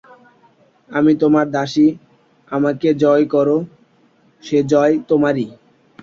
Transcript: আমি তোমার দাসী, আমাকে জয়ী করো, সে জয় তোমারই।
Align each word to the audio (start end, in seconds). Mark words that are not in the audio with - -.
আমি 0.89 1.11
তোমার 1.15 1.45
দাসী, 1.51 1.87
আমাকে 2.51 2.89
জয়ী 2.93 3.25
করো, 3.25 3.57
সে 4.43 4.57
জয় 4.63 4.93
তোমারই। 5.09 5.47